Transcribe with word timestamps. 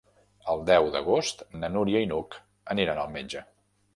El 0.53 0.63
deu 0.69 0.87
d'agost 0.95 1.43
na 1.63 1.69
Núria 1.75 2.01
i 2.05 2.09
n'Hug 2.13 2.39
aniran 2.77 3.03
al 3.05 3.15
metge. 3.19 3.45